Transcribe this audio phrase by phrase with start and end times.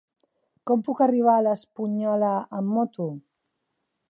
[0.71, 3.13] Com puc arribar a l'Espunyola amb moto?